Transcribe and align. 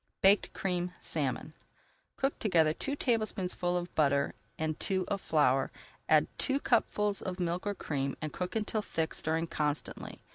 BAKED 0.23 0.51
CREAMED 0.53 0.93
SALMON 0.99 1.53
Cook 2.17 2.39
together 2.39 2.73
two 2.73 2.95
tablespoonfuls 2.95 3.77
of 3.83 3.93
butter 3.93 4.33
and 4.57 4.79
two 4.79 5.05
of 5.07 5.21
flour, 5.21 5.69
add 6.09 6.25
two 6.39 6.59
cupfuls 6.59 7.21
of 7.21 7.39
milk 7.39 7.67
or 7.67 7.75
cream, 7.75 8.17
and 8.19 8.33
cook 8.33 8.55
until 8.55 8.81
thick, 8.81 9.13
stirring 9.13 9.45
constantly. 9.45 10.19